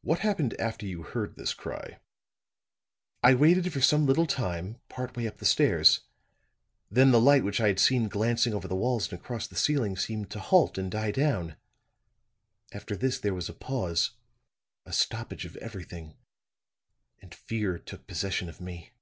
"What 0.00 0.20
happened 0.20 0.58
after 0.58 0.86
you 0.86 1.02
heard 1.02 1.36
this 1.36 1.52
cry?" 1.52 2.00
"I 3.22 3.34
waited 3.34 3.70
for 3.70 3.82
some 3.82 4.06
little 4.06 4.26
time, 4.26 4.80
part 4.88 5.14
way 5.14 5.26
up 5.26 5.36
the 5.36 5.44
stairs. 5.44 6.00
Then 6.90 7.10
the 7.10 7.20
light 7.20 7.44
which 7.44 7.60
I 7.60 7.66
had 7.68 7.78
seen 7.78 8.08
glancing 8.08 8.54
over 8.54 8.66
the 8.66 8.74
walls 8.74 9.12
and 9.12 9.20
across 9.20 9.46
the 9.46 9.54
ceiling, 9.56 9.94
seemed 9.94 10.30
to 10.30 10.38
halt 10.40 10.78
and 10.78 10.90
die 10.90 11.10
down. 11.10 11.58
After 12.72 12.96
this 12.96 13.18
there 13.18 13.34
was 13.34 13.50
a 13.50 13.52
pause, 13.52 14.12
a 14.86 14.92
stoppage 14.94 15.44
of 15.44 15.56
everything, 15.56 16.16
and 17.20 17.34
fear 17.34 17.78
took 17.78 18.06
possession 18.06 18.48
of 18.48 18.58
me. 18.58 18.94